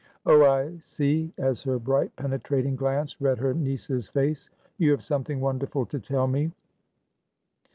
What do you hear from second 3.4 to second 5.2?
niece's face. "You have